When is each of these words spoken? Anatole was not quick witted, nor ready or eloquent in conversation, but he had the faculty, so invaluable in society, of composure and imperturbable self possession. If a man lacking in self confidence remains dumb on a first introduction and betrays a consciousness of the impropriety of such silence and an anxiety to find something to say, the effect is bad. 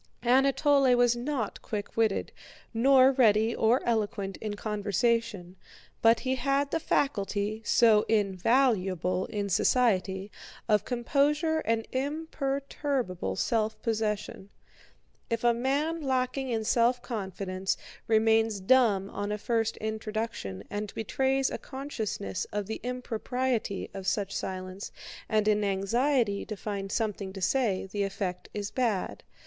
Anatole 0.23 0.95
was 0.95 1.15
not 1.15 1.61
quick 1.61 1.95
witted, 1.95 2.31
nor 2.73 3.11
ready 3.11 3.55
or 3.55 3.83
eloquent 3.83 4.35
in 4.37 4.55
conversation, 4.55 5.57
but 6.01 6.21
he 6.21 6.33
had 6.37 6.71
the 6.71 6.79
faculty, 6.79 7.61
so 7.63 8.01
invaluable 8.09 9.27
in 9.27 9.47
society, 9.47 10.31
of 10.67 10.85
composure 10.85 11.59
and 11.65 11.87
imperturbable 11.91 13.35
self 13.35 13.79
possession. 13.83 14.49
If 15.29 15.43
a 15.43 15.53
man 15.53 16.01
lacking 16.01 16.49
in 16.49 16.63
self 16.65 17.03
confidence 17.03 17.77
remains 18.07 18.59
dumb 18.59 19.07
on 19.11 19.31
a 19.31 19.37
first 19.37 19.77
introduction 19.77 20.63
and 20.71 20.91
betrays 20.95 21.51
a 21.51 21.59
consciousness 21.59 22.45
of 22.51 22.65
the 22.65 22.79
impropriety 22.81 23.87
of 23.93 24.07
such 24.07 24.35
silence 24.35 24.91
and 25.29 25.47
an 25.47 25.63
anxiety 25.63 26.43
to 26.47 26.57
find 26.57 26.91
something 26.91 27.31
to 27.33 27.41
say, 27.41 27.85
the 27.85 28.01
effect 28.01 28.49
is 28.51 28.71
bad. 28.71 29.21